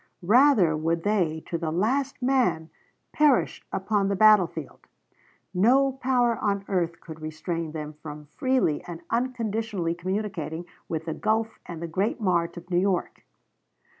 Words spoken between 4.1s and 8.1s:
battlefield. No power on earth could restrain them